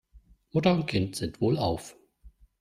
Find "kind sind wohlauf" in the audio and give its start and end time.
0.87-1.95